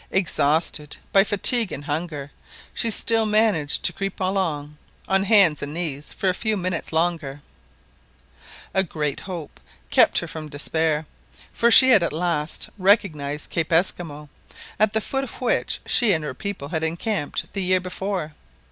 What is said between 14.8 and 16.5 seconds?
the foot of which she and her